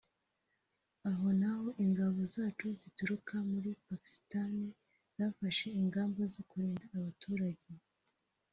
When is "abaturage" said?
6.97-7.69